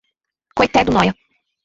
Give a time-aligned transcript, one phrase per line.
[0.55, 1.13] Coité do Noia